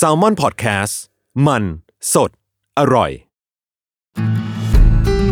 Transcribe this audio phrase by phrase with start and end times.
[0.00, 0.94] Salmon Podcast
[1.46, 1.62] มัน
[2.14, 2.30] สด
[2.78, 3.10] อร่อย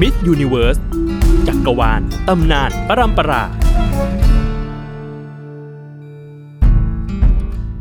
[0.00, 0.76] Myth Universe
[1.48, 3.42] จักรวาลตำนานปรัมปรา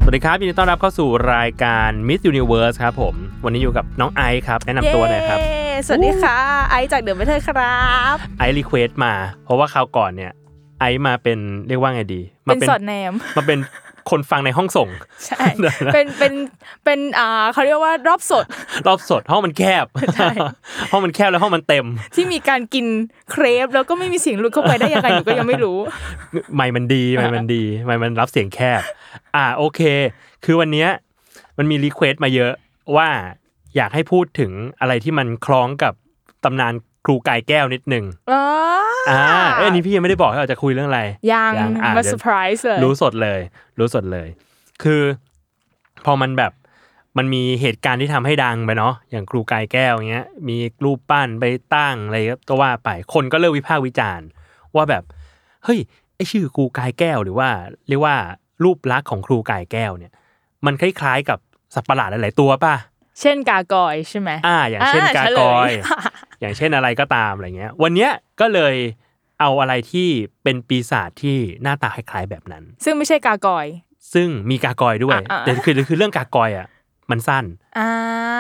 [0.02, 3.16] สวัสดีครับยินดีต้อนรับเข้าสู่รายการ Myth Universe ครับผม
[3.46, 6.38] วันนี้อยู่กับน้องไอซ์ครับ แนะนำตัวหน่อยครับ เย้สวัสดีค่ะ
[6.70, 7.78] ไอซ์จากเดอะเมทัลครั
[8.14, 9.14] บ ไอซ์ request มา
[9.44, 10.32] เพราะว่าคราวก่อนเนี่ย
[10.80, 13.60] ไอซ์มาเป็นเรียกว่าไงดี มาเป็นสอดแนม มาเป็น
[14.10, 14.90] คนฟังในห้องส่ง
[15.26, 15.44] ใช่
[15.94, 16.34] เป็นเป็น
[16.86, 18.46] เป็นอ่าเขาเรียกว่ารอบสด
[18.88, 20.30] รอบสดห้องมันแคบใช่
[20.92, 22.86] ห้องมันแคบแล้วห้องมันเต็ม ที่มีการกิน
[23.32, 25.78] เครปแล้วก็ไม่มีเสียงหลุดเข้าไปได้ยังไงหนูก็ยังไม่รู้
[26.56, 28.82] ไม่มันดีไม่มันดีไม่มันรับเสียงแคบ
[29.36, 29.82] อ่าโอเค
[30.44, 30.90] คือวันเนี้ย
[31.58, 32.52] มันมี request มาเยอะ
[32.96, 33.10] ว่า
[33.76, 35.94] อยากให้พูดถึงอะไรที่มันคล้องกับ
[36.44, 36.74] ตำนาน
[37.06, 38.42] ครูกายแก้วนิดนึงอ๋อ
[39.10, 39.22] ออ่า
[39.56, 41.02] เอ้ยอันนี้พี่ยังไม่ได้บอกให้เราจะคุยเรื่องอะไร
[41.34, 43.40] ยังอะมาเดี๋ยวอร์ไพรส์เลย รู้สดเลย
[43.80, 44.28] รู้สดเลย
[44.84, 45.02] คือ
[46.06, 46.52] พอมันแบบ
[47.18, 51.44] มันมีเหตุการณ์ที่ทำให้ดังไปเนาะอย่างครูกายแก้วเงี้ย มีรูปปั้นไป
[51.76, 52.18] ตั้งอะไร
[52.50, 54.28] ก็ว่าไปคนก็เริ่มวิพากษ์วิจารณ์
[54.76, 55.04] ว่าแบบ
[55.64, 55.80] เฮ้ย
[56.16, 57.50] ไอชื่อครูกายแก้วหรือว่า
[57.88, 58.16] เรียกว่า
[58.64, 60.12] รูปลักษณ์ของครูกายแก้วเนี่ย
[60.66, 61.40] มันคล้ายๆกับ
[61.74, 62.76] สัตว์ประหลาดหลายๆตัวป่ะ
[63.22, 65.74] เช่นกากอยล์ใช่ไหมอ่า อย่างเช่นอ่ากากอยล์เฉลย
[66.46, 68.12] อย่างเช่นอะไรก็ตามอะไรเงี้ย วันเนี้ย
[68.42, 68.76] ก็เลย
[69.40, 70.08] เอาอะไรที่
[70.44, 73.66] เป็นปีศาจที่หน้าตาคล้ายๆแบบนั้น ซึ่งไม่ใช่กากอย
[74.14, 76.68] ซึ่งมีกากอยด้วยอะอะแต่คือคือเรื่องกากอยอะ
[77.12, 77.46] มันสั้น
[77.78, 77.90] อ่า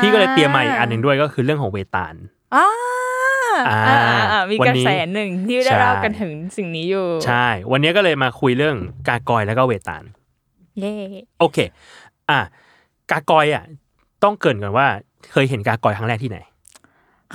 [0.01, 2.15] พี่ก็เลยเตรียมมาอีกอันหนึ่งด้วยก็คือเรื่องของเวตาล
[2.55, 2.67] อ่า
[3.69, 8.75] อ่าอ่าอ่ามีวันกระนี้แสหนึ่งที่ได้ใช่เล่ากันถึงสิ่งนี้อยู่ ใช่ วันนี้ก็เลยมาคุยเรื่อง
[9.07, 10.03] กากอยแล้วก็เวตาล
[10.79, 10.93] เย่
[11.39, 11.57] โอเค
[12.29, 12.39] อะ
[13.11, 13.63] กากอยอะ
[14.23, 14.87] ต้องเกรินก่อนว่า
[15.31, 16.39] เคยเห็นกากอยครั้งแรกที่ไหน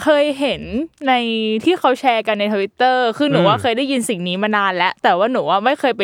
[0.02, 0.62] เคยเห็น
[1.08, 1.12] ใน
[1.64, 6.02] ที่เขาแชร์กันในทวิตเตอร์คือหนูอืมว่าเคยได้ยินสิ่งนี้มานานแล้ว แต่ว่าหนูว่าไม่เคยไป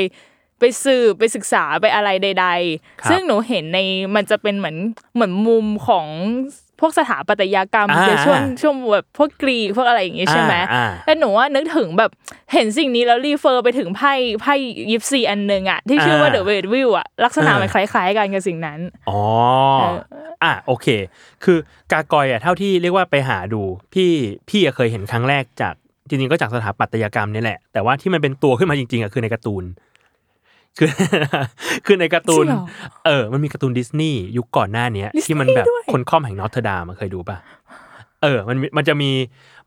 [0.58, 2.46] ไปสืบไปศึกษาไปอะไรใด
[2.76, 3.78] ๆ ซึ่งหนูเห็นใน
[4.14, 4.76] มันจะเป็นเหมือน
[5.14, 6.06] เหมือนมุมของ
[6.80, 12.10] พวกสถาปัตยกรรมอ่าในช่วงช่วงแบบพวกกรีกพวกอะไรอย่างงี้ใช่ไหมอ่าอ่าแล้วหนูว่านึกถึงแบบ
[12.52, 14.12] เห็นสิ่งนี้แล้วรีเฟอร์ไปถึงไพ่
[14.42, 14.54] ไพ่
[14.90, 19.20] ยิปซีอันหนึ่งอะที่ชื่อว่าอ่าเดอะเวดวิวอะลักษณะอ่ามัมันคล้ายๆกันกับสิ่งนั้น อ๋อ
[19.78, 19.96] เออ
[20.44, 20.86] อะโอเค
[21.44, 21.58] คือ
[21.92, 23.62] กากอยอะเท่าที่เรียกว่าไปหาดู
[23.94, 24.10] พี่
[24.48, 25.74] พี่อะเคยเห็นครั้งแรกจาก
[26.08, 29.64] จริงๆก็จากสถาปัตยกรรมนี่แหละ แต่ว่าที่มันเป็นตัวขึ้นมาจริงๆอะคือในการ์ตูน
[30.78, 30.90] คือ
[31.86, 32.64] คือในการ์ตูนจริงเหรอ
[33.06, 37.36] เออ มันมีการ์ตูนดิสนีย์ยุคก่อนหน้าเนี้ยดิสนีย์ที่มันแบบด้วยคนค่อมแห่งนอตเทอร์ดามเคยดูป่ะ
[38.22, 39.10] เออ มันมีมันจะมี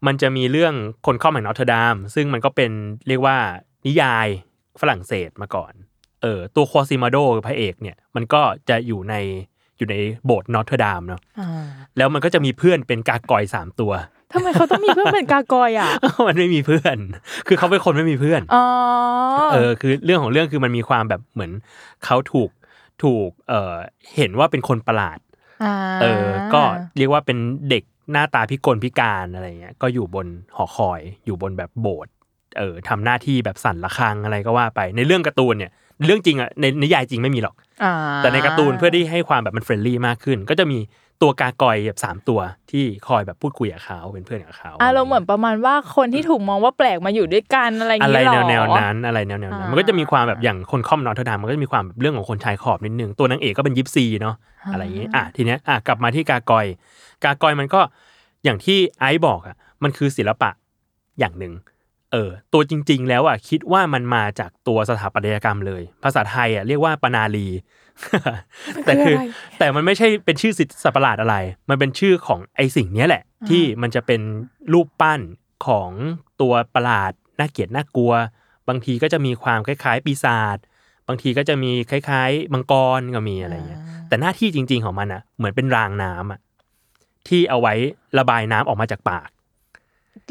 [0.08, 0.74] มันจะมีเรื่อง
[1.06, 2.72] คนค่อมแห่งนอตเทอร์ดาม ซึ่งมันก็เป็น
[3.08, 3.38] เรียกว่า
[3.86, 4.28] นิยาย
[4.82, 5.74] ฝรั่งเศสมาก่อน
[6.22, 7.18] เออ ตัวควอซิมาโด
[7.48, 9.16] พระเอกเนี่ย มันก็จะอยู่ใน
[9.78, 11.66] อยู่ในโบสถ์นอตเทอร์ดามเนาะอ่า
[11.98, 13.92] แล้วมันก็จะมีเพื่อนเป็นกากอยล์สามตัว
[14.34, 15.90] ทำไมเขาต้องมีเพื่อนเป็นกากอยล์อะ
[16.28, 16.98] มันไม่มีเพื่อน
[17.48, 18.66] คือเขาเป็นคนไม่มีเพื่อนอ๋อ
[19.54, 21.52] เออ คือเรื่องของเรื่องคือมันมีความแบบเหมือน
[22.06, 22.50] เขาถูก
[23.04, 23.76] ถูกเอ่อ
[24.16, 26.62] เห็นว่าเป็นคนประหลาดาเออ ก็
[26.98, 27.38] เรียกว่าเป็น
[27.70, 32.14] เด็กหน้าตาพิกลพิการอะไรเงี้ย ก็อยู่บนหอคอยอยู่บนแบบโบสถ์
[32.58, 35.72] เออทำหน้าที่แบบสั่นระฆังอะไรก็ว่าไป ในเรื่องการ์ตูนเนี่ย
[36.06, 40.80] เรื่องจริงอะในนิยายจริงไม่มีหรอกอ่าแต่ในการ์ตูนเพื่อที่ให้ความแบบมัน friendly มากขึ้น ก็จะมี
[41.22, 42.40] ตัวกากอยล์แบบสามตัว
[42.72, 54.36] ที่คอยแบบพูดคุยกับเขาเป็นเพื่อนกับเขาอารมณ์เหมือนประมาณว่าคนที่ถูกมองว่าแปลกมาอยู่ด้วยกันอะไรอย่างอะไรเงี้ยหรอแนวแนวๆนั้นอะไรแนวแนวๆนั้นอ่ามันมันก็จะมีความแบบอย่างคนค่อมนอตเทอร์ดามมันก็จะมีความแบบเรื่องของคนชายขอบนิดนึงตัวนางเอกก็เป็นยิปซีเนาะ
[54.72, 56.66] อะไรอย่างงี้อะทีเนี้ยอะกลับมาที่กากอย
[57.24, 57.82] กากอยมันก็
[58.44, 60.50] อย่างที่ไอซ์บอกอะมันคือศิลปะ
[61.20, 61.54] อย่างหนึ่ง
[62.12, 67.48] เออตัวจริง ๆ แล้วอะคิดว่ามันมาจากตัวสถาปัตยกรรมเลย ภาษาไทยอะเรียกว่าปนาลี
[68.86, 69.26] แต่คืออะไร
[69.60, 71.36] แต่มันไม่ใช่เป็นชื่อสิสัตว์ประหลาดอะไร
[71.70, 74.22] มันเป็นชื่อของไอสิ่งเนี้ยแหละ ที่มันจะเป็น
[74.74, 75.22] รูปปั้น
[75.68, 75.90] ของ
[76.42, 78.14] ตัวประหลาดน่าเกลียดน่ากลัว
[78.70, 80.58] บางทีก็จะมีความคล้าย ๆ ปีศาจ
[81.08, 86.40] บางทีก็จะมีคล้ายๆมังกรก็มีอะไรเงี้ยแต่หน้าที่จริง ๆของมันอะ เหมือนเป็นรางน้ำอะ
[87.28, 87.74] ที่เอาไว้
[88.20, 89.30] ระบายน้ำออกมาจากปาก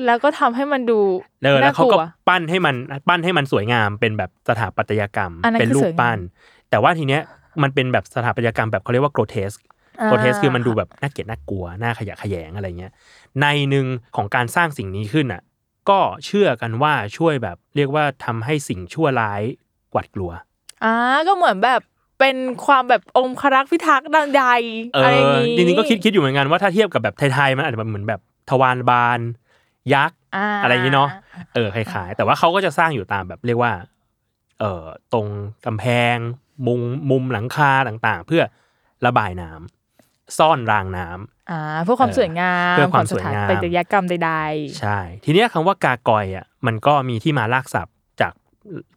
[0.06, 0.98] แล้วก็ทำให้มันดู
[1.44, 2.74] เออแล้วเขาก็น่ลัวปั้นให้มัน
[3.08, 6.18] ปั้นให้มันสวยงามเป็นแบบสถาปัตยกรรมอันนั้นเป็นคือรูปปั้นสวยงาม
[6.70, 7.22] แต่ว่าทีเนี้ย
[7.62, 9.50] มันเป็นแบบสถาปัตยกรรมแบบเขาเรียกว่า grotesque
[10.00, 12.92] อ่า grotesque คือมันดูแบบน่าเกลียดน่ากลัวน่าขยะแขยงอะไรเงี้ย
[13.40, 15.42] ในหนึ่งของการสร้างสิ่งนี้ขึ้นอะ
[15.90, 19.42] ก็เชื่อกันว่าช่วยแบบเรียกว่าทำให้สิ่งชั่วร้าย
[19.92, 20.30] หวาดกลัว
[20.84, 20.94] อ่า
[21.28, 21.80] ก็เหมือนแบบ
[22.18, 24.44] เป็นความแบบองครักษ์พิทักษ์ดังใด
[24.94, 28.20] เออะไรอย่างอนี้จริงๆก็คิดคิดอยู่เหมือนกันว่าถ้าเทียบกับแบบไทยๆมันอาจจะแบบเหมือนแบบ
[28.50, 29.20] ทวารบาน
[29.94, 31.10] ยักษ์าอะไรอย่างนี้เนาะ
[31.54, 33.72] เออคล้ายๆแต่ว่าเขาก็จะสร้างอยู่ตามแบบเรียกว่า
[34.60, 35.26] เอ่อตรง
[35.66, 35.84] กำแพ
[36.14, 36.16] ง
[36.66, 38.42] มุมมุมหลังคาต่างๆ เพื่อ
[39.06, 44.32] ระบายน้ำซ่อนรางน้ำอ่าเพื่อความสวยงามเพื่อความขงสถสวยงามปัตยกรรมใด
[44.78, 48.32] ใช่ ทีเนี้ยคำว่ากากอยอะมันก็มีที่มาลากศัพท์จาก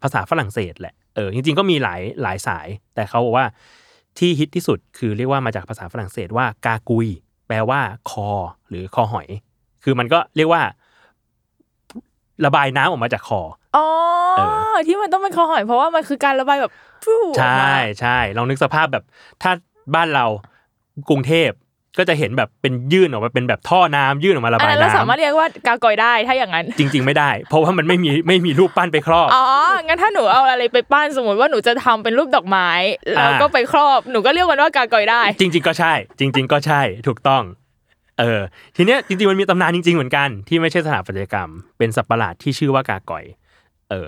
[0.02, 3.46] ภาษาฝรั่งเศสแหละเออจริงๆก็มีหลายหลายสาย แต่เขาบอกว่า
[4.20, 7.08] ที่ฮิตที่สุดคือเรียกว่ามาจากภาษาฝรั่งเศสว่ากากุย
[7.48, 7.80] แปลว่า
[8.10, 8.30] คอ
[8.70, 9.28] หรือคอหอย
[9.84, 10.62] คือมันก็เรียกว่า
[12.46, 14.21] ระบายน้ำออกมาจากคอๆอ๋อเออ
[14.88, 16.72] ที่มันต้องเป็นคอหอยเพราะว่ามันคือการระบายแบบ
[17.06, 19.04] ฟู่ใช่ออกมาใช่ลองนึกสภาพแบบ
[19.42, 19.52] ถ้า
[19.96, 20.26] บ้านเรา
[21.10, 21.52] กรุงเทพ
[21.98, 29.46] ก็จะเห็นแบบเป็นยื่นออกมาเป็นแบบท่อน้ำยื่นออกมาระอันบายนั้นเราน้ำสามารถเรียกว่ากากอยได้ถ้าอย่างนั้น จริง ๆไม่ได้ เพราะว่ามันไม่มีไม่มีรูปปั้นไปครอบอ๋อ
[29.86, 32.70] งั้นถ้าหนูเอาอะไรไปปั้นสมมติว่าหนูจะทำเป็นรูปดอกไม้
[33.12, 37.44] แล้วอ่าก็ไปครอบหนูก็เรียกมันว่ากากอยได้ จริง ๆ ก็ใช่ จริง ๆ ก็ใช่ถูกต้อง
[38.20, 38.40] เออ
[38.76, 43.26] ทีเนี้ยจริงๆมันมีตำนานจริง ๆเหมือนกันที่ไม่ใช่สถาปัตยกรรม เป็นสัตว์ประหลาดที่ชื่อว่ากากอย
[43.92, 44.08] เออ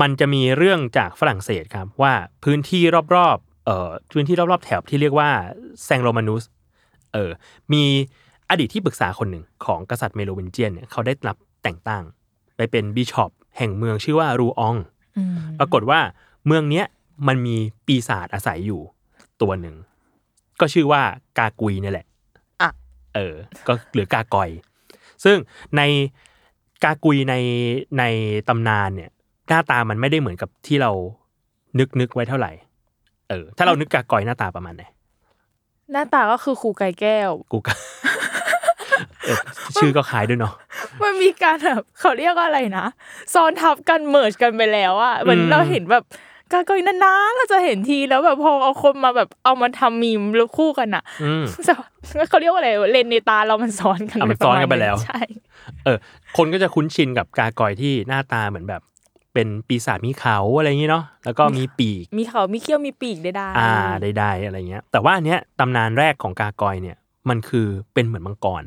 [0.00, 2.12] มันจะมีเรื่องจากฝรั่งเศสครับว่า
[2.44, 2.82] พื้นที่
[3.16, 5.30] รอบๆเอ่อพื้นที่รอบๆแถบที่เรียกว่า
[5.84, 6.42] แซงโรมานุส
[7.14, 7.30] เออ
[7.72, 7.84] มี
[8.50, 12.02] อดีตที่ปรึกษาคนหนึ่งของกษัตริย์เมโลวินเจียนเนี่ยเขาได้รับแต่งตั้ง
[12.56, 14.76] ไปเป็นบิชอปแห่งเมืองชื่อว่ารูออง
[15.58, 16.00] ปรากฏว่า
[16.46, 16.86] เมืองเนี้ย
[17.26, 18.80] มันมีปีศาจอาศัยอยู่
[19.42, 19.74] ตัวหนึ่ง
[20.60, 21.02] ก็ชื่อว่า
[21.38, 22.06] กากุยนี่แหละ
[22.60, 22.70] อะ
[23.14, 23.34] เออ
[23.66, 24.50] ก็หรือกากอย
[25.24, 25.36] ซึ่ง
[25.76, 25.82] ใน
[26.84, 27.34] กากุยใน
[27.98, 28.04] ใน
[28.48, 29.10] ตำนานเนี่ย
[29.48, 30.90] หน้าตามันไม่ได้เหมือนกับที่เรา
[31.78, 32.52] นึกนึกไว้เท่าไหร่
[33.28, 34.82] เออ ถ้าเรานึกกากอยหน้าตาประมาณไหน
[35.92, 37.72] หน้าตาก็คือครูไก่แก้วกูก็
[39.24, 39.40] เออ
[39.76, 40.54] ชื่อก็คล้ายด้วยเนาะ
[41.02, 42.86] มันมีการแบบเขาเรียกว่าอะไรนะ
[43.34, 46.04] ซ้อนทับกันเมิร์จกันไปแล้วอะเหมือนอืมเราเห็นแบบ
[46.52, 51.44] กากอยนานๆเราจะเห็นทีแล้วแบบพอเอาคนมาแบบเอามาทำมีมแล้วคู่กันอะอืม
[52.28, 55.20] เขาเรียกว่าอะไรเลนในตาเรามันซ้อนกันอะมันซ้อนกันไปแล้วใช่
[55.84, 55.98] เออ
[56.36, 58.82] คนก็จะคุ้นชินกับกากอยที่หน้าตาเหมือนแบบ
[59.34, 66.96] เป็นปีศาจมีเขาอะไรอย่างนี้เนาะแล้วก็มีปีก มีเขามีเขี้ยวมีปีกได้ๆอ่าใดๆอะไรเงี้ย แต่ว่าอันเนี้ยตำนานแรกของกากอยเนี่ย
[67.28, 68.64] มันคือเป็นเหมือนมังกร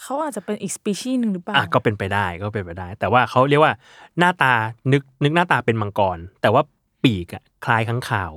[0.00, 3.72] เขาอาจจะเป็นอีกสปีชีส์หนึ่งหรือเปล่าอะก็เป็นไปได้ก็เป็นไปได้ แต่ว่าเขาเรียกว่า
[4.18, 4.52] หน้าตา
[4.92, 6.62] นึกนึกหน้าตาเป็นมังกร แต่ว่า
[7.04, 8.32] ปีกอะคล้ายข้างคาว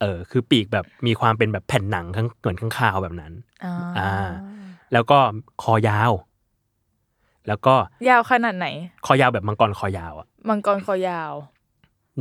[0.00, 3.32] เออคือปีกแบบมีความเป็นแบบแผ่นหนังข้างเหมือนข้างคาวแบบนั้น
[3.64, 4.30] อ่าอ่า
[4.92, 5.18] แล้วก็
[5.62, 6.12] คอยาว
[7.48, 7.74] แล้วก็
[8.08, 8.66] ยาวขนาดไหน
[9.06, 11.32] คอยาวแบบมังกรคอยาวอะมังกรคอยาว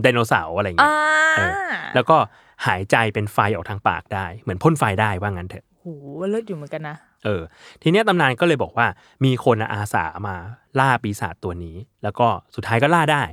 [0.01, 0.93] ไดโนเสาร์อะไรเงี้อ่า
[1.35, 2.17] ยเออแล้วก็
[2.65, 5.85] หายใจเป็นไฟออกทางปากได้ เหมือนพ่นไฟได้ว่างั้นเถอะโห
[6.29, 7.41] เลิศอยู่เหมือนกันนะ เออ
[7.81, 8.87] ทีเนี้ยตำนานก็เลยบอกว่า
[9.25, 10.35] มีคนอาสามา
[10.79, 13.23] ล่าปีศาจตัวนี้ แล้วก็สุดท้ายก็ล่าได้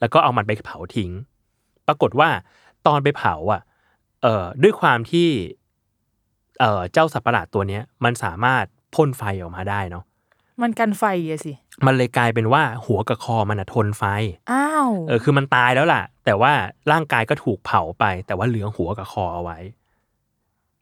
[0.00, 1.10] แล้วก็เอามันไปเผาทิ้ง
[1.86, 2.28] ปรากฏว่า
[2.86, 3.62] ตอนไปเผาอะ
[4.22, 5.28] เอ่อด้วยความที่
[6.60, 8.64] เอ่อเจ้าสัตว์ประหลาดตัวเนี้ยมันสามารถ
[8.94, 10.04] พ่นไฟออกมาได้เนาะ
[10.62, 11.52] มันกันไฟอะสิ
[11.86, 14.04] มันเลยกลายเป็นว่าหัวกับคอมันอะทนไฟ
[14.52, 16.52] อ้าว เออคือมันตายแล้วล่ะ แต่ว่า
[16.92, 19.58] ร่างกายก็ถูกเผาไป แต่ว่าเหลือหัวกับคอเอาไว้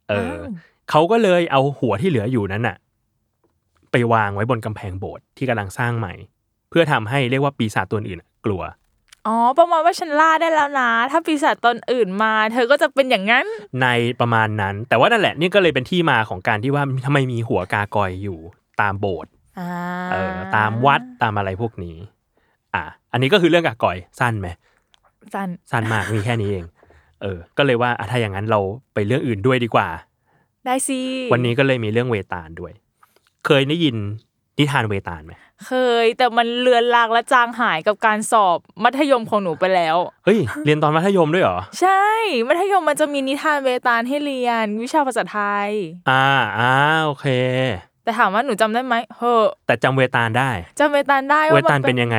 [0.08, 0.46] เออาว
[0.94, 2.76] เขาก็เลยเอาหัวที่เหลืออยู่นั้นน่ะ
[3.92, 6.14] ไปวางไว้บนกำแพงโบสถ์ที่กำลังสร้างใหม่
[6.70, 8.62] เพื่อทำให้เรียกว่าปีศาจตัวอื่นอะกลัว
[9.26, 13.46] อ๋อประมาณว่าฉันล่าได้แล้วนะ ถ้าปีศาจตนอื่นมา เธอก็จะเป็นอย่างนั้น
[13.82, 13.88] ใน
[14.20, 18.38] ประมาณนั้น แต่ว่านั่นแหละนี่ก็เลยเป็นที่มาของการที่ว่าทำไมมีหัวกากอยอยู่
[18.80, 19.70] ตามโบสถ์อ่า
[20.12, 21.96] เออตามวัดตามอะไรพวกนี้
[22.74, 24.48] อะอันนี้ก็คือเรื่องกากอยสั้นไหม
[25.34, 26.64] สั้นสั้นมากมีแค่นี้เอง
[27.22, 28.60] เออ ก็เลยว่าอะถ้าอย่างนั้นเรา
[28.94, 29.88] ไปเรื่องอื่นด้วยดีกว่า
[30.66, 31.00] ได้สิ
[31.32, 32.72] วันนี้ก็เลยมีเรื่องเวตาลด้วย
[33.46, 33.96] เคยได้ยิน
[34.58, 35.32] นิทานเวตาลไหม
[35.66, 35.72] เค
[36.04, 42.04] ย แต่มันเลือนลางและจางหายกับการสอบมัธยมของหนูไปแล้ว เฮ้ย เรียนตอนมัธยมด้วยเหรอ ใช่
[42.48, 45.70] มัธยมมันจะมีนิทานเวตาลให้เรียน วิชาภาษาไทย
[46.10, 46.26] อ่า
[46.58, 46.72] อ่า
[47.04, 47.26] โอเค
[48.04, 52.18] แต่ถามว่าหนูจำได้ไหมเฮ้อแต่จำเวตาลได้จำเวตาลได้เวว่าตาลมันเป็นยังไง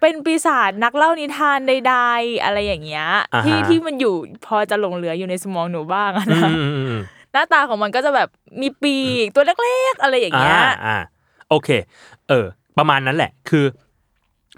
[0.00, 4.14] เป็นปีศาจนักเล่านิทานใดๆอะไรอย่างเงี้ยอ่าฮะที่ที่มันอยู่
[4.46, 8.28] พอจะหลงเหลืออยู่ในสมองหนูบ้างอะอืนะมอืมอืมห น้าตาของมันก็จะแบบ
[8.60, 10.96] มีปีกตัวเล็กๆอะไรอย่างเงี้ยอ่า
[11.48, 11.68] โอเค
[12.28, 12.46] เออ
[12.78, 13.64] ประมาณนั้นแหละ คือ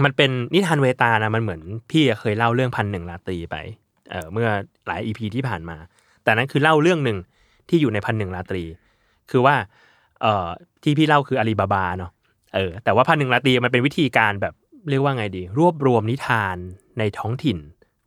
[0.04, 1.60] มันเป็นนิทานเวตานะมันเหมือน
[1.90, 3.56] พี่เคยเล่าเรื่องพันหนึ่งราตรีไป
[4.10, 4.48] เออเมื่อ
[4.86, 5.76] หลายอีพีที่ผ่านมา
[6.22, 7.18] แต่นั้นคือเล่าเรื่องหนึ่ง
[7.68, 8.64] ที่อยู่ในพันหนึ่งราตรี
[9.30, 9.54] คือว่า
[10.22, 10.48] เอ่อ
[10.82, 12.10] ที่พี่เล่าคืออาลีบาบาเนาะ
[12.54, 14.54] เออ แต่ว่าพันหนึ่งราตรีมันเป็นวิธีการแบบ
[14.90, 16.56] เรียกว่าไงดี รวบรวมนิทาน
[16.98, 17.58] ในท้องถิ่น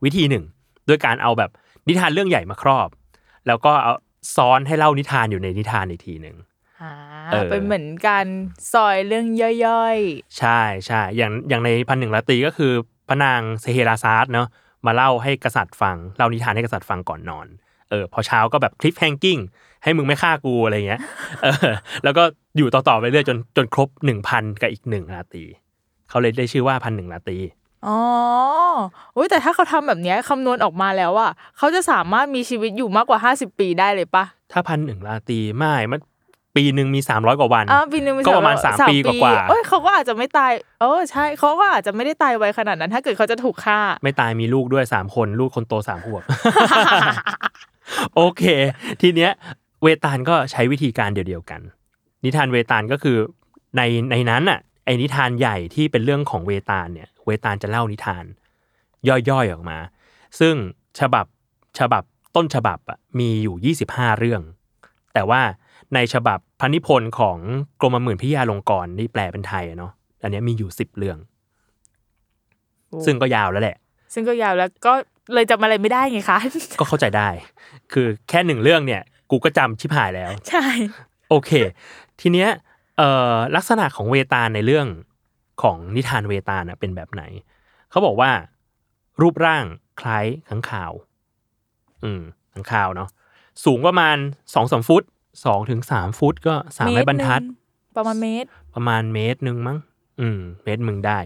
[0.03, 0.43] วิธีหนึ่ง
[0.89, 1.51] ด้วยการเอาแบบ
[1.87, 2.89] นิทานเรื่องใหญ่มาครอบ
[3.47, 3.93] แล้วก็เอา
[4.35, 6.35] ซ้อนให้เล่านิทานอยู่ในนิทานอีกทีหนึ่ง
[6.81, 6.91] อ่า
[7.31, 8.25] เออเป็นเหมือนการ
[8.73, 9.97] ซอยเรื่องย่อย
[10.39, 12.71] ใช่ใช่อย่างอย่างในพันหนึ่งราตรีก็คือ
[13.07, 14.47] พระนางเซเฮราซาร์ดเนาะ
[14.85, 17.47] มาเล่าให้กษัตริย์ฟังเล่านิทานให้กษัตริย์ฟังก่อนนอน
[17.89, 19.39] เออพอเช้าก็แบบ cliffhanging
[19.83, 21.01] ให้มึงไม่ฆ่ากูอะไรเงี้ย
[21.43, 21.71] เออ
[22.03, 22.23] แล้วก็
[22.57, 25.43] อยู่ต่อๆไปเรื่อยจนจนครบหนึ่งพันกับอีกหนึ่งราตรี
[26.09, 27.29] เขาเลยได้ชื่อว่าพันหนึ่งราต
[27.83, 27.99] รีอ๋อ
[29.15, 36.01] อุ้ยแต่ถ้าเขาทำแบบเนี้ยคำนวณออกมาแล้วอะเขาจะสามารถมีชีวิตอยู่มากกว่า 50 ปีได้เลยปะถ้าพันหนึ่งราตรีไม่มัน
[36.55, 46.23] ปีหนึ่งมีสามร้อยกว่าวันอ่าปีหนึงก็ประมาณสามปีกว่าๆ เอ้ยเขาก็อาจจะไม่ตาย เออใช่เขาก็อาจจะไม่ได้ตายไวขนาดนั้น ถ้าเกิดเขาจะถูกฆ่า ไม่ตายมีลูกด้วยสามคนลูกคนโตสามขวบ
[48.15, 48.43] โอเค
[49.01, 49.31] ทีเนี้ย
[49.83, 51.61] เวตาลก็ใช้วิธีการเดียวๆกัน
[52.23, 53.17] นิทานเวตาลก็คือ
[53.77, 58.25] ในในนั้นอะไอ้นิทานใหญ่ที่เป็นเรื่องของเวตาลเนี่ย เวตาลจะเล่านิทาน
[59.07, 59.77] ย่อยๆออกมา
[60.39, 60.55] ซึ่ง
[60.99, 61.25] ฉบับ
[61.79, 62.03] ฉบับ
[62.35, 64.41] ต้นฉบับอะมีอยู่ 25 เรื่อง
[65.13, 65.41] แต่ว่า
[65.95, 67.37] ในฉบับพระนิพนธ์ของ
[67.79, 71.17] กรมหมื่นพิยาลงกรณ์นี่แปลเป็นไทยอะเนาะอันเนี้ยมีอยู่ 10 เรื่อง
[73.05, 73.77] ซึ่งก็ยาวแล้วแหละ
[74.13, 74.93] ซึ่งก็ยาวแล้วก็
[75.33, 76.39] เลยจำอะไรไม่ได้ไงคะ
[76.79, 77.29] ก็เข้าใจได้
[77.93, 79.01] คือแค่หนึ่งเรื่องเนี่ย
[79.31, 80.65] กูก็จำชิบหายแล้ว ใช่
[81.29, 81.51] โอเค
[82.21, 82.49] ทีเนี้ย
[82.97, 84.87] เอ่อลักษณะของเวตาลในเรื่อง
[85.61, 87.23] ของนิทานเวตาลน่ะเป็นแบบไหน
[87.91, 88.31] เขาบอกว่า
[89.21, 89.65] รูปร่าง
[89.99, 90.91] คล้ายขังข่าว
[92.03, 92.21] อืม
[92.53, 93.09] ขังข่าวเนาะ
[93.65, 94.17] สูงประมาณ
[94.53, 95.03] สองสามฟุต
[95.45, 99.77] สองถึงสามฟุตก็สามไม้บรรทัดเมตหนึ่งประมาณเมตร ประมาณเมตรหนึ่งมั้ง
[100.19, 101.19] อืม เมตรมึงได้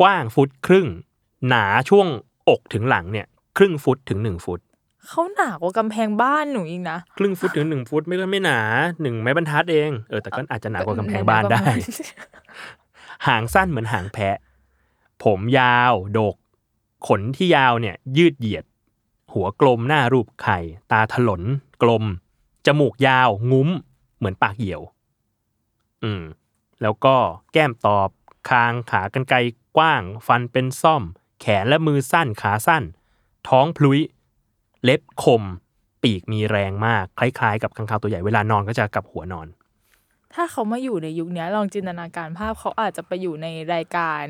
[0.00, 0.86] กว้างฟุตครึ่ง
[1.48, 2.06] หนาช่วง
[2.48, 3.26] อกถึงหลังเนี่ย
[3.56, 4.60] ครึ่งฟุตถึงหนึ่งฟุต
[5.08, 8.60] เขาหนากว่ากำแพงบ้านหนูอีกนะครึ่งฟุตถึงหนึ่งฟุตไม่ก็ไม่หนา
[9.02, 11.64] หนึ่งไม้บรรทัดเองเออแต่ก็อาจจะหนากว่ากำแพงบ้านได้
[13.26, 14.36] หางสั้นเหมือนหางแพะ
[15.22, 16.36] ผมยาวโดก
[17.06, 18.64] ขนที่ยาวเนี่ยยืดเหยียด
[19.32, 20.58] หัวกลมหน้ารูปไข่
[20.92, 21.42] ตาถลน
[21.82, 22.04] กลม
[22.66, 23.68] จมูกยาว งุ้ม
[24.16, 24.80] เหมือนปากเหี่ยว
[26.02, 26.22] อืม
[26.82, 27.16] แล้วก็
[27.52, 28.08] แก้มตอบ
[28.48, 29.38] คางขากรรไกร
[29.76, 31.02] กว้าง ฟันเป็นซ่อม
[31.40, 32.82] แขนและมือสั้นขาสั้น
[33.48, 34.00] ท้องพลุย
[34.84, 35.42] เล็บคม
[36.02, 39.46] ปีกมีแรงมาก คล้ายๆ กับข้างคาวตัวใหญ่เวลานอนก็จะกลับหัวนอน
[40.34, 44.24] ถ้าเขามาอยู่ในยุคเนี้ยลองจินตนาการภาพเขาอาจจะไปอยู่ในรายการ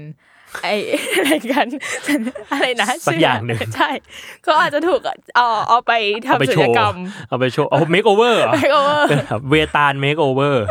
[0.63, 0.69] ไอ
[1.31, 1.65] รายการ
[2.53, 3.91] อะไรนะสักอย่างหนึ่งใช่
[4.43, 5.01] เขาอาจจะถูก
[5.37, 5.93] เอาเอาไป
[6.29, 6.97] เอาไปทำศัโชลยว์กรรม
[7.29, 9.03] เอาไปโชว์เอาเมคโอเวอร์ makeover
[9.51, 10.65] เวตาล makeover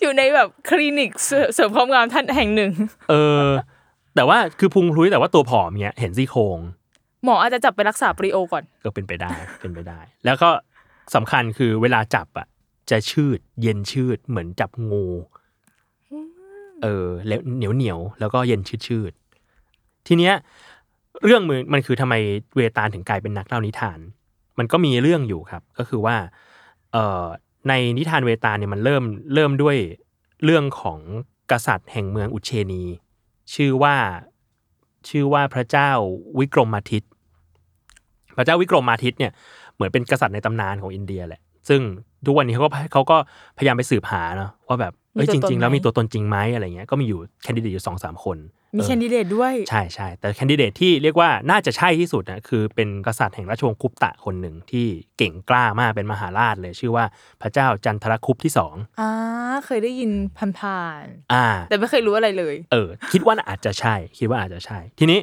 [0.00, 2.70] อยู่ในแบบคลินิกเสริเสริมความงามท่านแห่งหนึ่ง
[3.10, 3.46] เออ
[4.14, 6.58] แต่ว่าคือพุงพลุ้ยแต่ว่าตัวผอมเนี้ยเห็นซี่โครง
[7.24, 9.30] หมออาจจะจับไปรักษา perio ก่อน ก็เป็นไปได้
[9.60, 10.50] เป็นไปได้ แล้วก็
[11.14, 12.46] สำคัญคือเวลาจับอะ
[12.90, 15.06] จะชืด เย็นชืดเหมือนจับงู
[16.82, 20.34] เออแล้วเหนียวเหนียวๆแล้วก็เย็นชืดชืดๆทีเนี้ย
[21.24, 22.14] เรื่องมือมันคือทำไม
[22.56, 23.98] เวตาลถึงกลายเป็นนักเล่านิทาน
[24.58, 26.16] มันก็มีเรื่องอยู่ครับ ก็คือว่า
[26.92, 27.24] เอ่อ
[27.68, 29.76] ในนิทานเวตาลเนี่ยมันเริ่มเริ่มด้วย
[30.44, 30.98] เรื่องของ
[31.50, 32.82] กษัตริย์แห่งเมืองอุเชนี
[33.54, 33.96] ชื่อว่า
[35.08, 35.90] ชื่อว่าพระเจ้า
[36.38, 37.02] วิกรมาทิต
[38.36, 39.32] พระเจ้าวิกรมาทิตเนี่ย
[39.74, 41.80] เหมือนเป็นกษัตริย์ในตำนานของอินเดียแหละ ซึ่ง
[42.26, 43.16] ทุกวันนี้เขาก็เขาก็
[43.58, 48.38] พยายามไปสืบหาเนาะว่าแบบเอ้ยมีจตัวตนริง ๆ แล้วไหมมีตัวตนจริงไหมอะไรเงี้ยก็มีอยู่แคนดิเดตอยู่สองสามคน
[48.76, 54.86] มีเออแคนดิเดตด้วย ใช่ใช่แต่แคนดิเดตที่เรียกว่าน่าจะใช่ที่สุดนะคือเป็นกษัตริย์แห่งราชวงศ์คุปตะคนหนึ่งที่
[55.18, 57.04] เก่งกล้ามากเป็นมหาราชเลย ชื่อว่า
[57.42, 59.10] พระเจ้าจันทรคุปที่สองอ่า
[59.66, 65.18] เคยได้ยินผ่านอ่าๆแต่ไม่เคยรู้อะไรเลย เออ คิดว่าอาจจะใช่ คิดว่าอาจจะใช่ ทีนี้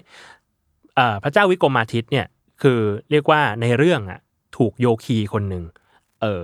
[0.95, 2.25] เอ่อพระเจ้าวิกรมาทิตเนี่ย
[2.61, 2.79] คือ
[3.11, 4.19] เรียกว่าในเรื่องอะ
[4.57, 5.63] ถูกโยคีคนหนึ่ง
[6.21, 6.43] เออ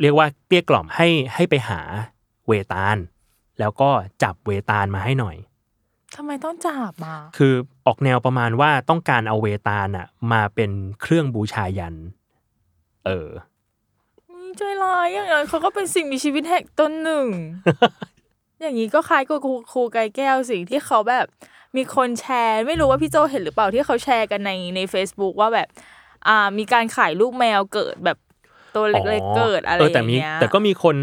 [0.00, 1.80] เรียกว่าเกลี้ยกล่อมให้ให้ไปหา
[2.46, 2.96] เวตาล
[3.58, 3.90] แล้วก็
[4.22, 5.36] จับเวตาลมาให้หน่อย
[6.16, 7.54] ทำไมต้องจับมาคือ
[7.86, 11.94] ออกแนวประมาณว่าต้องการเอาเวตาลอะมาเป็นเครื่องบูชายัน
[13.06, 13.28] เออ
[14.56, 17.26] ใจร้ายอย่างนั้นเขาก็เป็นสิ่งมีชีวิตแห่งตนหนึ่ง
[18.60, 21.26] อย่างนี้ก็คล้ายกับครูครูไก่แก้วสิ่งที่เขาแบบ
[21.76, 25.68] มีคนแชร์ ไม่รู้ว่าพี่โจเห็นหรือเปล่าที่เขาแชร์กันในใน Facebook ว่าแบบ
[26.26, 28.18] อ่ามีการขายลูกแมวเกิดแบบ
[28.76, 30.96] ตัวเล็กๆเกิดอะไรเอออแต่ย่างมีเงี้ยแต่ก็มีคน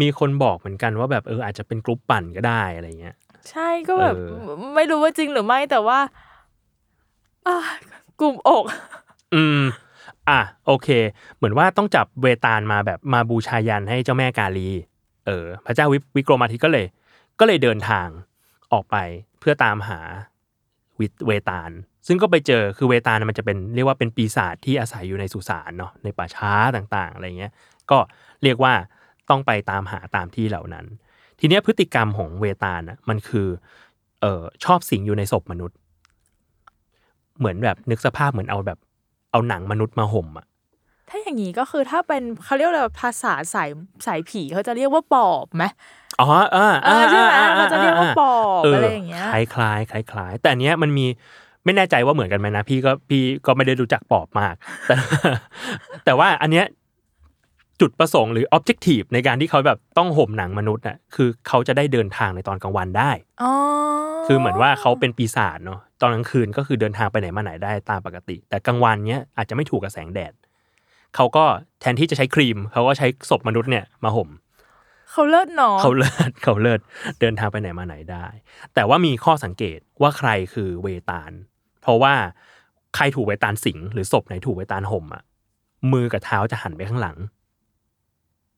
[0.00, 3.14] มีคนบอกเหมือนกันว่าแบบเอออาจจะเป็นกรุ๊ปปั่นก็ได้อะไรเงี้ย
[3.50, 4.20] ใช่ก็แบบเอ
[4.52, 5.98] อไม่รู้ว่าจริงหรือไม่แต่ว่า
[7.46, 7.56] อ่า
[8.20, 8.64] กลุ่มอก
[9.34, 9.60] อืม
[10.28, 10.88] อะโอเค
[11.36, 14.70] เหมือนว่าต้องจับเวตาลมาแบบมาบูชายันให้เจ้าแม่กาลี
[15.26, 16.86] เออ พระเจ้าวิวิกรมาทิตก็เลย
[17.38, 18.08] ก็เลยเดินทาง
[18.72, 18.96] ออกไป
[19.40, 20.00] เพื่อตามหา
[21.00, 21.70] วิเวตาล
[22.06, 27.52] ซึ่งก็ไปเจอคือเวตาลน่ะมันจะเป็นเรียกว่าเป็นปีศาจที่อาศัยอยู่ในสุสานเนาะในป่าช้าต่างๆอะไรเงี้ย
[27.90, 27.98] ก็
[28.42, 28.72] เรียกว่า
[29.30, 30.86] ต้องไปตามหาตามที่เหล่านั้น
[31.38, 33.48] ทีเนี้ยพฤติกรรมของเวตาลน่ะมันคือ
[34.20, 35.76] เอ่อชอบสิงอยู่ในศพมนุษย์
[37.38, 38.78] เหมือนแบบนึกสภาพเหมือนเอาแบบ
[39.32, 40.46] เอาหนังมนุษย์มาห่มอะ
[41.08, 43.68] ถ้าอย่างนี้ก็คือถ้าเป็นเขาเรียกอะไรภาษาสาย
[44.06, 45.64] สายผีเขาจะเรียกว่าปอบไหม
[46.20, 51.06] อ๋ออ่าเออใช่ไหมเขาจะเรียกว่าปอบเอออะไรอย่างเงี้ยคล้ายคล้ายคล้ายคล้ายๆแต่อันเนี้ยมันมี
[51.64, 54.54] ไม่แน่ใจว่าเหมือนกันไหมนะพี่ก็พี่ก็ไม่ได้รู้จักปอบมาก
[54.86, 54.94] แต่
[56.04, 56.66] แต่ว่าอันเนี้ย
[57.80, 63.10] จุดประสงค์หรือ objective ในการที่เขาแบบต้องห่มหนังมนุษย์น่ะคือเขาจะได้เดินทางในตอนกลางวันได้
[63.42, 63.52] อ๋อ
[64.26, 70.32] คือเหมือนว่าเขาเป็นปีศาจเนาะตอนกลางคืนก็คือเดินทางไปไหนมาไหนได้ตามปกติ แต่กลางวันเนี้ยอาจจะไม่ถูกกับแสงแดด
[71.16, 71.44] เขาก็
[71.80, 74.28] แทนที่จะใช้ครีม เขาก็ใช้ศพมนุษย์เนี่ยมาห่ม
[75.12, 76.80] เขาเลิศหนอเขาเลิศเขาเลิศ
[77.20, 78.26] เดินทางไปไหนมาไหนได้
[78.74, 81.32] แต่ว่ามีข้อสังเกตว่าใครคือเวตาล
[81.82, 82.14] เพราะว่า
[82.96, 85.22] ใครถูกเวตาลสิงหรือศพไหนถูกเวตาลห่มอะ
[85.92, 87.18] มือกับเท้าจะหันไปข้างหลัง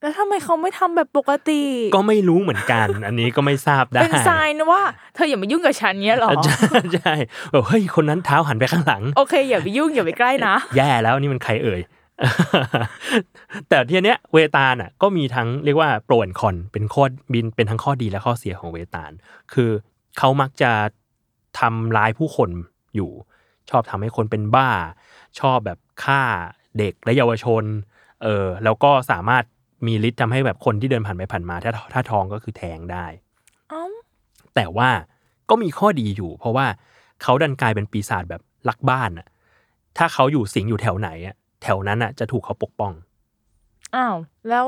[0.00, 1.62] แล้วทำไมเขาไม่ทำแบบปกติ
[1.94, 4.82] ก็ไม่รู้เหมือนกัน อันนี้ก็ไม่ทราบได้เป็นไซน์นะว่า
[5.14, 7.14] เธออย่ามายุ่งกับฉันเนี้ยหรอใช่ใช่
[7.50, 11.80] แบบเฮ้ยคนนั้นเท้าหันไปข้างหลัง โอเคอย่าไปยุ่งอย่าไปใกล้นะแย่แล้วนี่มันใครเอ่ย
[13.68, 19.12] แต่ทีเนี้ยเวตาลอะก็มีทั้งเรียกว่าโปรแอนคอนเป็นข้อบินเป็นทั้งข้อดีและข้อเสียของเวตาล
[19.52, 19.70] คือ
[20.18, 20.70] เขามักจะ
[21.60, 22.50] ทำร้ายผู้คน
[22.96, 23.10] อยู่
[23.70, 24.70] ชอบทำให้คนเป็นบ้า
[25.40, 26.22] ชอบแบบฆ่า
[26.78, 27.64] เด็กและเยาวชน
[28.22, 29.44] เออแล้วก็สามารถ
[29.86, 33.06] มีฤทธิ์ทำให้แบบคนที่เดินผ่านไปผ่านมา ถ้าถ้าท้องก็คือแทงได้
[33.70, 33.84] เอ้า
[34.54, 34.90] แต่ว่า
[35.50, 36.66] ก็มีข้อดีอยู่ เพราะว่า
[37.22, 39.26] เขาดันกลายเป็นปีศาจแบบลักบ้านอะ
[39.98, 42.92] ถ้าเขาอยู่สิงอยู่แถวไหนอะแถวนั้นอะจะถูกเขาปกป้อง
[43.96, 44.16] อ้าว
[44.50, 44.66] แล้ว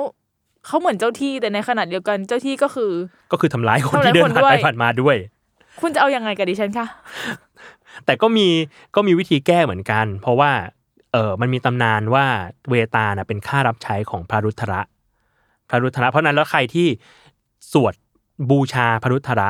[0.67, 2.93] เขาเหมือนเจ้าที่แต่ในขณะเดียวกันเจ้าที่ก็คือ
[3.33, 5.17] ก็คือทำร้ายคนทำร้ายที่เดินคนผ่านด้วไปยผ่านมาด้วย
[5.81, 6.87] คุณจะเอายังไงกับดิฉันคะ
[8.05, 8.49] แต่ก็มี
[8.95, 10.51] ก็มีวิธีแก้เหมือนกัน เพราะว่า
[11.13, 12.27] เออมันมีตำนานว่า
[12.71, 14.81] เวตาลน่ะเป็นข้ารับใช้ของพระรุทธระ
[15.71, 16.89] พระรุทธระ เพราะฉะนั้นแล้วใครที่
[17.73, 17.95] สวด
[18.51, 19.49] บูชาพระรุทธระ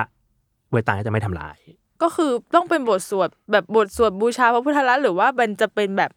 [0.73, 1.57] เวตาลก็จะไม่ทำลาย
[2.03, 6.11] ก็คือต้องเป็นบทสวดแบบบทสวดบูชาพระพุทธรัตน์หรือว่ามันจะเป็นแบบ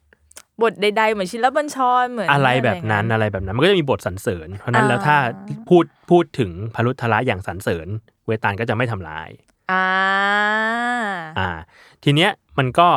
[0.62, 5.16] บทใดๆเหมือนชินบัญชรเหมือนอะไรแบบนั้นอะอะไรแบบนั้นมันก็จะมีบทสรรเสริญ เพราะฉะนั้นอ่าแล้วถ้า
[5.68, 7.86] พูดพูดถึงพระรุทธระอย่างสรรเสริญ
[8.26, 9.28] เวตาลก็จะไม่ทำลาย
[9.70, 9.82] อ่า
[11.38, 11.48] อ่า
[12.02, 12.88] ทีเนี้ยมันก็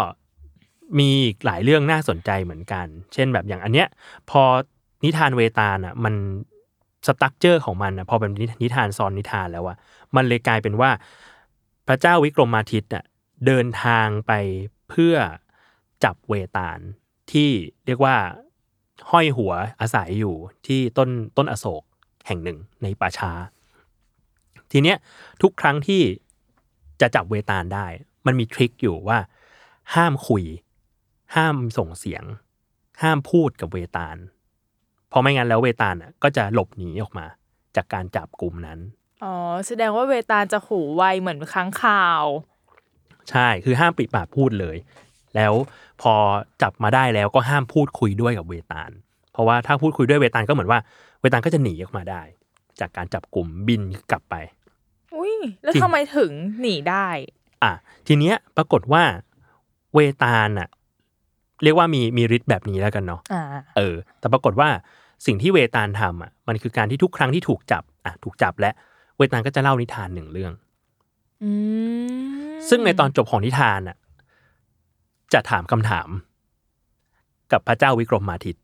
[0.99, 3.87] มีอีกหลายเรื่องน่าสนใจเหมือนกัน เช่นแบบอย่างอันเนี้ย
[4.29, 4.41] พอ
[5.03, 6.15] นิทานเวตาลอะมัน
[7.07, 8.31] สตั๊กเจอร์ของมันอะพอเป็น
[8.63, 9.77] นิทานซ้อนนิทานแล้วอะ
[10.15, 10.89] มันเลยกลายเป็นว่า
[11.87, 13.03] พระเจ้าวิกรมาทิตย์อะ
[13.45, 14.31] เดินทางไป
[14.89, 15.15] เพื่อ
[16.03, 16.79] จับเวตาล
[17.31, 17.49] ที่
[17.85, 18.15] เรียกว่า
[19.11, 20.35] ห้อยหัวอาศัยอยู่
[20.67, 21.83] ที่ต้นต้นอโศก
[22.27, 23.31] แห่งหนึ่งในป่าช้า
[24.71, 24.97] ทีเนี้ย
[25.41, 26.01] ทุกครั้งที่
[27.01, 27.85] จะจับเวตาลได้
[28.25, 29.17] มันมีทริคอยู่ว่า
[29.95, 30.43] ห้ามคุย
[31.35, 32.23] ห้ามส่งเสียง
[33.01, 34.17] ห้ามพูดกับเวตาล
[35.09, 37.25] เพราะไม่งั้นแล้วเวตาลอะก็จะหลบหนีออกมา
[37.75, 38.79] จากการจับกลุ่มนั้น
[39.23, 39.35] อ๋อ
[39.67, 42.25] แสดงว่าเวตาลจะหูไวเหมือนค้างคาว
[43.29, 44.77] ใช่คือห้ามปิดปากพูดเลย
[45.35, 45.53] แล้ว
[46.01, 46.13] พอ
[46.61, 48.91] จับมาได้แล้วก็ห้ามพูดคุยด้วยกับเวตาล
[49.31, 50.79] เพราะว่าถ้าพูดคุยด้วยเวตาลก็เหมือนว่า
[51.21, 52.21] เวตาลก็จะหนีออกมาได้
[52.79, 54.35] จากการจับกลุ่มบินกลับไป
[55.15, 57.07] อุ้ยแล้วจริงทำไมถึงหนีได้
[57.63, 57.71] อะ
[58.07, 59.03] ทีเนี้ยปรากฏว่า
[59.93, 60.69] เวตาลอะ
[61.63, 63.43] เรียกว่ามีมีฤทธิ์แบบนี้แล้วกันเนาะอ่า
[63.77, 64.69] เออ แต่ปรากฏว่า
[65.25, 68.71] สิ่งที่เวตาลทำอะมันคือการที่ทุกครั้งที่ถูกจับอะถูกจับและ
[69.17, 70.53] เวตาลก็จะเล่านิทานหนึ่งเรื่อง
[71.43, 71.51] อื
[72.45, 73.97] มซึ่งในตอนจบของนิทานอะ
[75.33, 76.09] จะถามคำถาม
[77.51, 78.63] กับพระเจ้าวิกรมมาทิตย์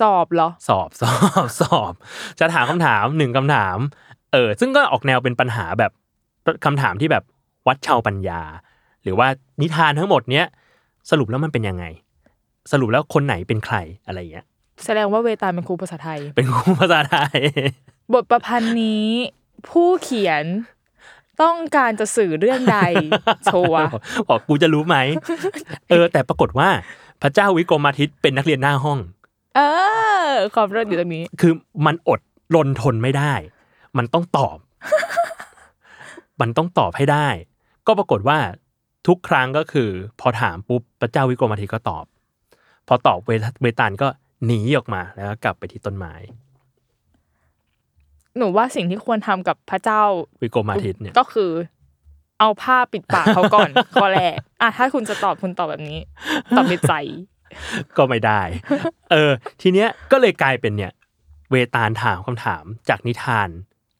[0.00, 1.12] สอบเหรอ สอบสอ
[1.44, 1.92] บสอบ
[2.40, 3.78] จะถามคำถามหนึ่งคำถาม
[4.32, 5.92] เออซึ่งก็ออกแนวเป็นปัญหาแบบ
[6.64, 7.24] คำถามที่แบบ
[7.66, 8.40] วัดเชาวปัญญา
[9.02, 9.26] หรือว่า
[9.60, 10.46] นิทานทั้งหมดเนี้ย
[11.10, 11.84] สรุปแล้วมันเป็นยังไง
[12.72, 14.46] สรุปแล้วคนไหนเป็นใครอะไรเงี้ย
[14.84, 17.38] แสดงว่าเวตาลเป็นครูภาษาไทย เป็นครูภาษาไทย
[18.12, 19.08] บทประพันธ์นี้
[19.68, 20.44] ผู้เขียน
[21.42, 22.78] ต้องการจะสื่อเรื่องใด
[23.44, 23.90] โชว์อะ
[24.28, 24.96] บอกกูจะรู้ไหม
[25.90, 26.68] เออ แต่ปรากฏว่า
[27.22, 28.98] พระเจ้าวิกรมาทิตย์เป็นนักเรียนหน้าห้อง
[29.56, 29.60] เอ
[30.24, 31.52] อความเลิศอยู่ตรงนี้ คือ
[31.86, 32.20] มันอด
[32.54, 33.32] รนทนไม่ได้
[33.98, 34.58] มันต้องตอบ
[36.40, 37.28] มันต้องตอบให้ได้
[37.86, 38.38] ก็ปรากฏว่า
[39.06, 42.04] ทุกครั้งก็คือ พอถามปุ๊บพระเจ้าวิกรมาทิตย์ก็ตอบ
[42.88, 44.08] พอตอบเวทเวตาลก็
[44.46, 46.14] หนีออกมาแล้วก็กลับไปที่ต้นไม้
[48.36, 50.02] หนูว่าสิ่งที่ควรทำกับพระเจ้า
[50.42, 51.50] วิกรมาทิตย์เนี่ยก็คือ
[52.40, 55.98] เอาผ้าปิดปากเขาก่อนข้อแรกอะถ้าคุณจะตอบคุณตอบแบบนี้
[56.56, 56.92] ตอบในใจ
[57.96, 58.40] ก็ไม่ได้
[59.12, 60.92] เออ ทีเนี้ยก็เลยกลายเป็นเนี่ย
[61.50, 63.48] เวตาลถามคำถามจากนิทาน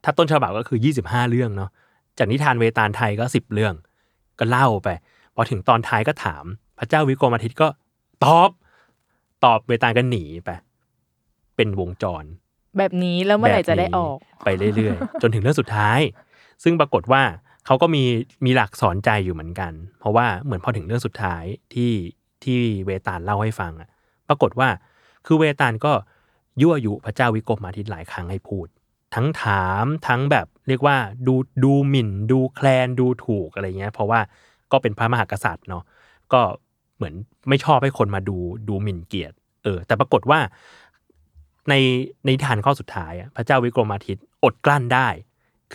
[0.05, 1.71] ถ้าต้นฉบับก็คือยี่สิบห้าเรื่องเนาะ
[2.19, 3.75] จากนิทานเวตาลไทยก็สิบเรื่อง
[4.39, 4.89] ก็เล่าไป
[5.35, 6.45] พอถึงตอนท้ายก็ถาม
[6.79, 7.69] พระเจ้าวิกรมอาทิตย์ก็
[8.25, 8.51] ตอบ
[9.45, 10.51] ตอบเวตาลก็หนีไป
[11.57, 12.25] เป็นวงจร
[12.79, 16.01] แบบนี้แล้วเมื่อไหร่จะได้ออกแบบนี้ไปเรื่อยๆ จนถึงเรื่องสุดท้าย
[16.63, 17.23] ซึ่งปรากฏว่า
[17.67, 18.03] เขาก็มี
[18.45, 21.93] มีหลักสอนใจอยู่เหมือนกัน เพราะว่าเหมือนพอถึงเรื่องสุดท้ายที่
[22.45, 23.89] ที่เวตาลเล่าให้ฟังอะ
[24.29, 24.69] ปรากฏว่า
[25.27, 25.93] คือเวตาลก็
[26.63, 28.67] ยั่วยุพระเจ้าวิกรมอาทิตย์หลายครั้งให้พูด
[29.15, 30.97] ทั้งถามทั้งแบบเรียกว่า
[31.27, 34.21] ดูดูหมิ่น ดูแคลนดูถูกอะไรเงี้ย เพราะว่า
[34.73, 35.83] ก็เป็นพระมหากษัตริย์เนาะ
[36.33, 36.41] ก็
[36.97, 37.15] เหมือน
[37.49, 38.37] ไม่ชอบให้คนมาดู
[38.69, 40.41] ดูหมิ่นเกียรติเออ แต่ปรากฏว่า
[41.69, 41.75] ใน
[42.25, 45.09] ในนิทานข้อสุดท้ายอะพระเจ้าวิกรมาทิตย์อดกลั้นได้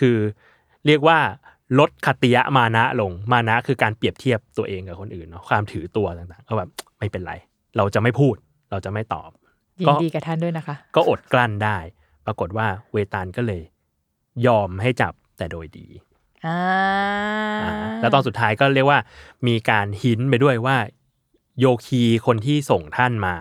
[0.00, 0.16] คือ
[0.86, 1.18] เรียกว่า
[1.78, 7.34] ลดคติยะมานะลงมานะคือการเปรียบเทียบตัวเองกับคนอื่นเนาะความถือตัวต่างๆก็แบบไม่เป็นไร
[7.76, 8.36] เราจะไม่พูด
[8.70, 9.30] เราจะไม่ตอบ
[9.82, 11.78] ยินดีกับท่านด้วยนะคะ ก็อดกลั้นได้
[12.26, 13.62] ปรากฏว่าเวตาลก็เลย
[14.46, 15.86] ยอมให้จับแต่โดยดี
[16.46, 16.58] อ่า
[17.62, 18.98] อ่าแล้วตอนสุดท้ายก็เรียกว่า
[19.46, 20.76] มีการหินไปด้วยว่า
[21.60, 23.34] โยคีคนที่ส่งท่านมา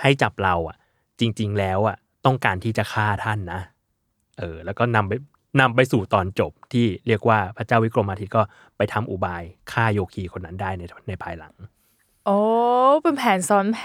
[0.00, 0.76] ให้จับเราอะ
[1.20, 3.60] จริง ๆ แล้วอะ ต้องการที่จะฆ่าท่านนะ
[4.38, 5.12] เออ แล้วก็นำไป
[5.60, 8.42] นำไปสู่ตอนจบที่เรียกว่าพระเจ้าวิกรมาทิตย์ก็
[8.76, 9.42] ไปทำอุบาย
[9.72, 11.54] ฆ่าโยคีคนนั้นได้ในในภายหลัง
[12.26, 12.38] โอ้
[13.02, 13.80] เป็นแผนซ้อนแผ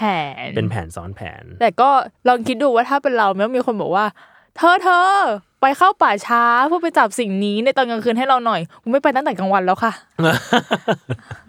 [0.46, 1.90] น เป็นแผนซ้อนแผน แต่ก็
[2.28, 4.04] ลองคิดดูว่าถ้าเป็นเราแม้มีคนบอกว่า
[4.56, 5.06] เธอเธอ
[5.60, 9.92] ไปเข้าป่าช้าเพื่อไปจับสิ่งนี้ในตอนกลางคืนให้เราหน่อยกูไม่ไปตั้งแต่กลางวันแล้วค่ะ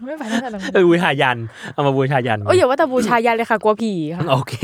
[0.06, 1.38] ไม่ไปตั้งแต่กลางวันเออบูชายัน
[1.72, 4.54] เอามาบูชายันโอ้ยอย่าว่าแต่บูชายันเลยค่ะกลัวผีค่ะโอเค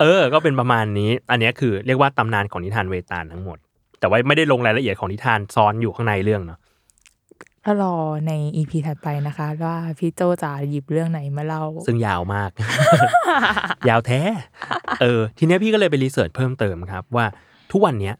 [0.00, 3.58] เออ ก็เป็นประมาณนี้ อันเนี้ยคือเรียกว่าตำนานของนิทานเวตาลทั้งหมด
[4.00, 6.58] แต่ว่าไม่ได้ลงรายละเอียดของนิทานซ้อนอยู่ข้างในเรื่องเนาะ
[7.64, 7.94] ถ้ารอ
[8.26, 12.50] ใน EP ถัดไปนะคะ ว่าพี่โจจะหยิบเรื่องไหนมาเล่า ซึ่งยาวมาก
[13.88, 14.20] ยาวแท้
[15.00, 17.26] เออ ทีเนี้ยพี่ก็เลยไป research เพิ่มเติมครับ ว่า
[17.72, 18.14] ทุกวันเนี้ย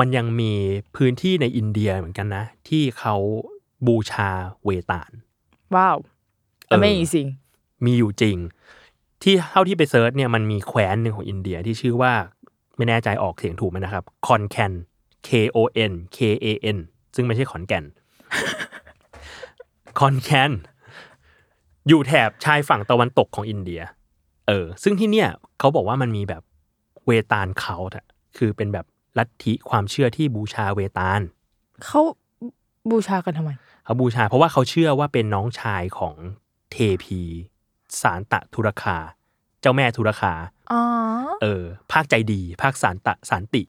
[0.00, 0.52] มันยังมี
[0.96, 3.16] พื้นที่ในอินเดียเหมือนกันนะ ที่เขา
[3.86, 4.30] บูชา
[4.64, 5.10] เวตาล
[5.74, 5.96] ว้าว
[6.66, 7.30] เออ Amazing
[7.84, 8.36] มีอยู่จริง
[9.22, 12.12] ที่เท่าที่ไป search เนี่ยมันมีแคว้นหนึ่งของอินเดียที่ชื่อว่า
[12.76, 14.72] ไม่แน่ใจออกเสียงถูกไหมนะครับคอนแคน
[15.28, 15.58] K O
[15.90, 16.78] N K A N
[17.14, 17.84] ซึ่งไม่ใช่ขอนแก่น
[20.00, 20.52] คอนแคน
[21.88, 23.82] อยู่แถบชายฝั่งตะวันตกของอินเดีย
[24.48, 25.28] เออ ซึ่งที่เนี่ย
[25.58, 26.42] เขาบอกว่ามันมีแบบ
[27.06, 28.86] เวตาลเขาอะคือเป็นแบบ
[29.18, 31.20] ลัทธิความเชื่อที่บูชาเวตาล
[31.84, 32.00] เขา
[32.90, 33.50] บูชากันทำไม
[33.84, 36.14] เขาบูชา เพราะว่าเขาเชื่อว่าเป็นน้องชายของ
[36.72, 37.20] เทพี
[38.00, 38.96] สารตะธุรคา
[39.60, 40.32] เจ้าแม่ธุรคา
[40.72, 40.80] อ๋อ
[41.42, 43.62] เออ ภาคใจดี ภาคสารตะสารติ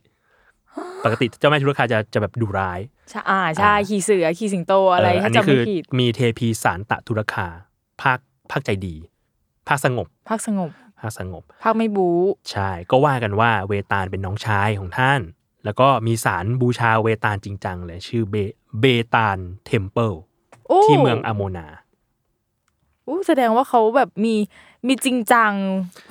[1.04, 7.48] ปกติเจ้าแม่ธุรคาจะจะแบบดุร้าย ใช่อ่าใช่อ่าขี่เสือขี่สิงโตอะไรเอัถ้านี้จำคืไม่อผิดมีเทพีสารตะธุรคา
[8.02, 8.20] ภาค
[8.52, 8.96] ภาคใจดี
[9.68, 12.10] ภาคสงบ ภาคสงบ ภาคสงบ ภาคไม่บู
[12.52, 15.22] ใช่ ก็ว่ากันว่าเวตาลเป็นน้องชายของท่าน
[15.66, 18.36] แล้วก็มีสารบูชาเวตาลจริงจังเลยชื่อเบ
[18.80, 20.14] เบตาลเทมเพิล
[20.68, 21.68] โอ้ที่เมืองอโมนา
[23.08, 24.36] อู้แสดงว่าเขาแบบมี
[24.88, 25.52] มีจริงจัง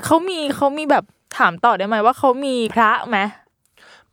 [0.05, 1.05] เขามีเขามีแบบ
[1.39, 3.19] ถามต่อได้ไหมว่าเขามีพระไหม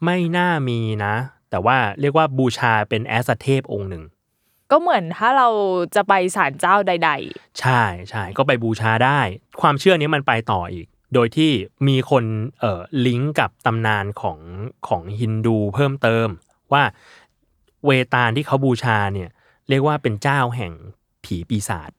[0.03, 1.15] ไม่น่ามีนะ
[1.49, 4.03] แต่ว่าเรียกว่าบูชาเป็นแอสเทพองค์หนึ่ง
[4.71, 5.49] ก็เหมือนถ้าเรา
[5.95, 7.11] จะไปศาลเจ้าใด
[7.59, 9.19] ใช่ใช่ก็ไปบูชาได้
[9.61, 11.51] ความเชื่อนี้มันไปต่ออีก โดยที่
[11.87, 12.23] มีคน
[12.59, 14.39] เอ่อลิงก์กับตำนานของ
[14.87, 16.27] ของฮินดูเพิ่มเติม
[16.73, 16.83] ว่า
[17.85, 19.29] เวตาลที่เขาบูชาเนี่ย
[19.69, 20.73] เรียกว่าเป็นเจ้าแห่ง
[21.23, 21.98] ผีปีศาจเอ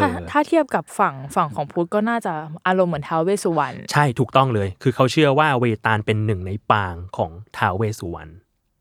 [0.00, 2.34] ถ้าอถ้าเทียบกับฝั่งฝั่งของพุทธก็น่าจะ
[2.66, 8.32] อารมณ์เหมือนท้าวเวสสุวรรณใช่ถูกต้องเลย คือเขาเชื่อว่าเวตาลเป็นหนึ่งในปางของท้าวเวสสุวรรณ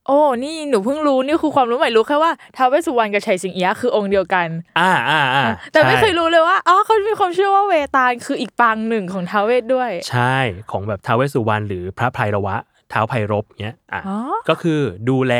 [0.08, 4.48] โอ้นี่หนูเพิ่งรู้นี่คือความรู้ใหม่รู้แค่ว่าท้าวเวสสุวรรณกับชัยสิงเอียะคือองค์เดียวกัน
[4.80, 10.36] อ่าอ่าอ่าแต่ไม่ใช่เคยรู้เลยว่าอ๋อเขามีความเชื่อว่าเวตาลคืออีกปางหนึ่งของท้าวเวสด้วย ใช่
[10.72, 12.56] ของแบบท้าวเวสสุวรรณหรือพระไพรวะ
[12.94, 14.18] ท้าวไพรบเนี้ยอะอ๋อ
[14.50, 15.34] ก็คือดูแล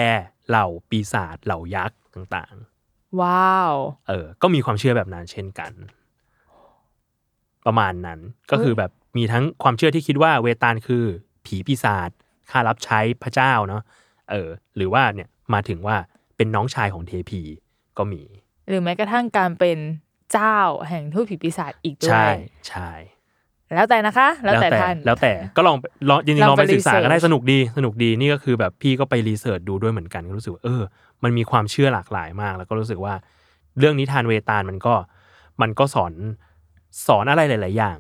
[0.50, 2.56] เหล่าปีศาจเหล่ายักษ์ต่าง
[3.22, 5.72] ว้าวๆเออ ก็มีความเชื่อแบบนั้นเช่นกัน
[7.66, 8.20] ประมาณนั้น
[8.52, 11.04] ก็คือแบบมีทั้งความเชื่อที่คิดว่าเวตาลคือ
[11.46, 12.10] ผีปีศาจ
[12.50, 13.82] ข้ารับใช้พระเจ้าเนาะ
[14.32, 15.96] เออ หรือว่าเนี่ยมาถึงว่า
[16.38, 17.42] เป็นน้องชายของเทพี
[17.98, 18.22] ก็มี
[18.68, 19.78] หรือแม้กระทั่งการเป็น
[20.32, 20.58] เจ้า
[20.90, 22.36] แห่งทูตผีปีศาจอีกด้วใช่ย
[22.70, 22.90] ใช่
[23.76, 25.76] แล้วแต่นะคะ แล้วแต่ท่านแล้วแต่ก็ลอง
[26.10, 30.82] ลองจริงลๆองลองไปไปศึกษาก็ได้ research สนุกดีสนุกดีนี่ก็คือแบบพี่ก็ไปรีเสิร์ชดูด้วยเหมือนกันก็รู้สึกว่าเออ
[31.24, 33.14] มันมีความเชื่อหลากหลายมาก แล้วก็รู้สึกว่า
[33.80, 34.94] เรื่องนิทานเวตาลมันก็
[35.62, 36.14] มันก็สอน
[37.08, 37.98] สอนอะไรหลาย ๆ อย่าง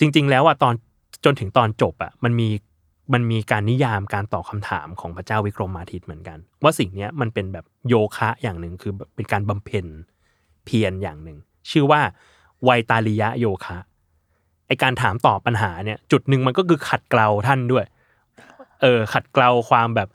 [0.00, 0.74] จริง ๆ แล้วอะตอน
[1.24, 2.48] จนถึงตอนจบอะมันมี
[3.12, 9.86] มันมีการนิยามการตอบคำถามของพระเจ้าวิกรมอาทิตย์เหมือนกัน ว่าสิ่งเนี้ยมันเป็นแบบโยคะอย่างหนึ่งคือแบบเป็นการบำเพ็ญ
[10.64, 11.38] เพียรอย่างหนึ่ง
[11.70, 12.00] ชื่อว่า
[12.64, 13.78] ไวตาลิยะโยคะ
[14.66, 17.84] ไอการถามตอบปัญหาเนี่ย จุดหนึ่งมันก็คือขัดเกลาท่านด้วย
[18.82, 20.08] เออ ขัดเกลาความแบบ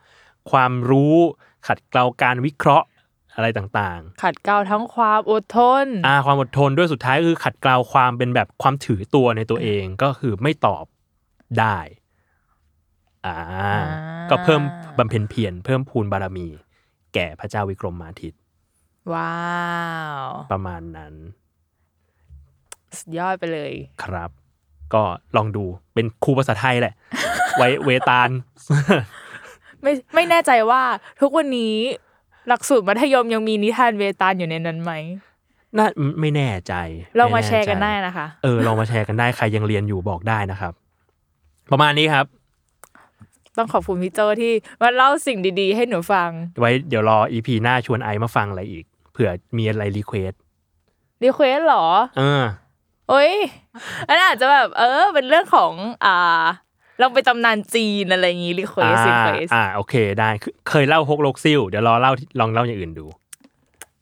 [0.52, 1.16] ความรู้
[1.68, 2.88] ขัดเกลาการวิเคราะห์
[3.36, 10.86] อะไรต่างขัดเกลาทั้งความอดทนๆอ่า ความอดทนด้วยสุดท้ายก็คือขัดเกลาความเป็นแบบความถือตัวในตัวเองก็คือไม่ตอบ
[11.60, 11.78] ได้
[13.26, 13.38] อ่า
[14.30, 14.62] ก็เพิ่ม
[14.98, 16.48] บำเพ็ญเพียรเพิ่มพูนบารมี
[17.14, 18.42] แก่พระเจ้าวิกรมมาทิตย์
[19.14, 19.36] ว้า
[20.22, 21.14] ว ประมาณนั้น
[22.98, 23.74] สุดยอดไปเลย
[24.04, 24.30] ครับ
[24.94, 25.04] ก็
[25.36, 26.94] ลองดูเป็นครูภาษาไทยแหละ
[27.58, 28.30] ไว้เวตาล
[29.82, 30.82] ไม่ไม่แน่ใจว่า
[31.22, 31.76] ทุกวันนี้
[32.48, 34.92] หลักสูตรมัธยมยังมีนิทานเวตาลอยู่ในนั้นไหม
[35.78, 35.88] น่า
[36.20, 36.74] ไม่แน่ใจ
[37.20, 40.74] ลองมาไแแชร์กันได้นะคะ เออลองมาแชร์กันได้ใครยังเรียนอยู่บอกได้นะครับ
[41.72, 42.26] ประมาณนี้ครับ
[43.58, 50.34] ต้องขอบคุณพี่โจที่มาเล่าสิ่งดี ๆ ให้หนูฟัง ไว้เดี๋ยวรอ EP หน้าชวนไอซ์มาฟังอะไรอีกเผื่อมีอะไร request
[51.24, 51.86] request หรอ
[52.18, 52.44] เออ
[53.10, 53.32] โอ้ย
[54.08, 55.72] อันนั้นอาจจะแบบ เออ เป็นเรื่องของ
[56.06, 56.44] อ่า
[57.02, 63.06] ลองไปตำนานจีนอะไรอย่างงี้ request รีอ่า quest อ่าโอเคได้คือเคยเล่าฮกลกซิ่วเดี๋ยวรอเล่าที่ลองเล่าอย่างอื่นดู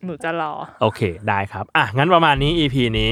[0.06, 3.12] หนูจะรอ โอเคได้ครับ อะงั้นประมาณนี้ EP นี้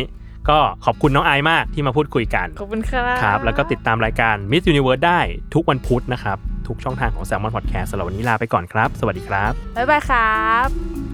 [0.50, 5.20] ก็ขอบคุณน้องไอซ์มากที่มาพูดคุยกัน ขอบคุณครับครับ แล้วก็ติดตามรายการ Miss Universe ได้
[5.54, 11.13] ทุกวันพุธนะครับ ทุกช่องทางของ Salmon Podcast สำหรับวันนี้ลาไปก่อนครับ สวัสดีครับบ๊ายบายครับ